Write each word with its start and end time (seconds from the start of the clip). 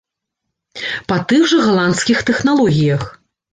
Па 1.13 1.19
тых 1.33 1.45
жа 1.53 1.61
галандскіх 1.67 2.25
тэхналогіях. 2.33 3.09